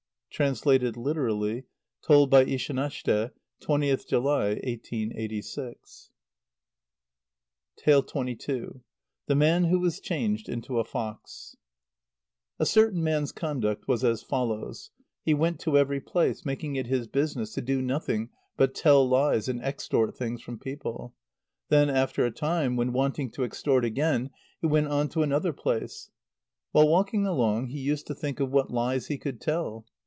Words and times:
(Translated 0.33 0.95
literally. 0.95 1.65
Told 2.01 2.29
by 2.29 2.45
Ishanashte, 2.45 3.31
20th 3.61 4.07
July, 4.07 4.53
1886.) 4.63 6.09
xxii. 7.77 8.67
The 9.27 9.35
Man 9.35 9.65
who 9.65 9.77
was 9.79 9.99
changed 9.99 10.47
into 10.47 10.79
a 10.79 10.85
Fox. 10.85 11.57
A 12.59 12.65
certain 12.65 13.03
man's 13.03 13.33
conduct 13.33 13.89
was 13.89 14.05
as 14.05 14.23
follows: 14.23 14.89
he 15.21 15.33
went 15.33 15.59
to 15.59 15.77
every 15.77 15.99
place, 15.99 16.45
making 16.45 16.77
it 16.77 16.87
his 16.87 17.07
business 17.07 17.53
to 17.55 17.61
do 17.61 17.81
nothing 17.81 18.29
but 18.55 18.73
tell 18.73 19.07
lies 19.07 19.49
and 19.49 19.61
extort 19.61 20.15
things 20.15 20.41
from 20.41 20.57
people. 20.57 21.13
Then, 21.67 21.89
after 21.89 22.25
a 22.25 22.31
time, 22.31 22.77
when 22.77 22.93
wanting 22.93 23.31
to 23.31 23.43
extort 23.43 23.83
again, 23.83 24.29
he 24.61 24.67
went 24.67 24.87
on 24.87 25.09
to 25.09 25.23
another 25.23 25.51
place. 25.51 26.09
While 26.71 26.87
walking 26.87 27.27
along 27.27 27.67
he 27.67 27.79
used 27.81 28.07
to 28.07 28.15
think 28.15 28.39
of 28.39 28.49
what 28.49 28.71
lies 28.71 29.07
he 29.07 29.17
could 29.17 29.41
tell. 29.41 29.85